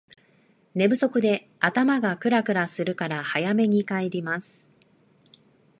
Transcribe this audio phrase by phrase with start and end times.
[0.73, 4.67] 寝不足で頭がクラクラするから早めに休みます